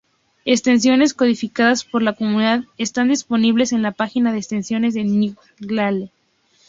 [0.45, 6.11] Extensiones codificadas por la comunidad están disponibles en la página de extensiones de Nightingale.